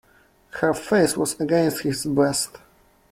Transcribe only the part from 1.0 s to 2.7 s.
was against his breast.